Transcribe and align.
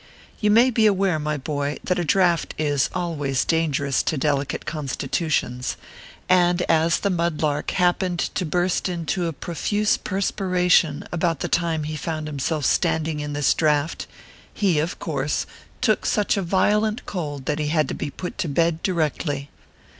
You 0.39 0.49
may 0.49 0.71
be 0.71 0.87
aware, 0.87 1.19
my 1.19 1.37
boy, 1.37 1.77
that 1.83 1.99
a 1.99 2.03
draft 2.03 2.55
is 2.57 2.89
always 2.91 3.45
dangerous 3.45 4.01
to 4.01 4.17
delicate 4.17 4.65
constitutions; 4.65 5.77
and, 6.27 6.63
as 6.63 7.01
the 7.01 7.11
Mud 7.11 7.43
lark 7.43 7.69
happened 7.69 8.17
to 8.17 8.43
burst 8.43 8.89
into 8.89 9.27
a 9.27 9.31
profuse 9.31 9.97
per 9.97 10.19
284 10.19 10.47
ORPHEUS 10.47 10.73
C. 10.73 10.79
KERR 10.79 10.81
PAPERS. 10.89 11.05
spiration 11.05 11.07
about 11.13 11.39
tlie 11.41 11.51
time 11.51 11.83
he 11.83 11.95
found 11.95 12.25
himself 12.25 12.65
standing 12.65 13.19
in 13.19 13.33
this 13.33 13.53
draft, 13.53 14.07
he, 14.51 14.79
of 14.79 14.97
course, 14.97 15.45
took 15.81 16.07
such 16.07 16.35
a 16.35 16.41
violent 16.41 17.05
cold 17.05 17.45
that 17.45 17.59
he 17.59 17.67
had 17.67 17.87
to 17.89 17.95
he 18.03 18.09
put 18.09 18.39
to 18.39 18.47
bed 18.49 18.81
directly. 18.81 19.51